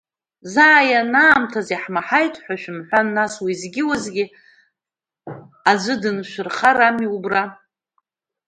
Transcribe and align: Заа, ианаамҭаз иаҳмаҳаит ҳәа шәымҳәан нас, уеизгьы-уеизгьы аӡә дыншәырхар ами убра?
Заа, 0.53 0.81
ианаамҭаз 0.89 1.67
иаҳмаҳаит 1.71 2.35
ҳәа 2.43 2.55
шәымҳәан 2.61 3.07
нас, 3.15 3.33
уеизгьы-уеизгьы 3.43 4.25
аӡә 5.71 5.91
дыншәырхар 6.01 6.79
ами 6.87 7.07
убра? 7.15 7.43